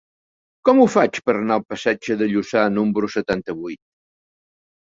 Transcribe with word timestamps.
Com 0.69 0.79
ho 0.79 0.85
faig 0.93 1.19
per 1.27 1.35
anar 1.41 1.57
al 1.61 1.65
passatge 1.73 2.17
de 2.23 2.31
Lucà 2.31 2.65
número 2.79 3.11
setanta-vuit? 3.19 3.81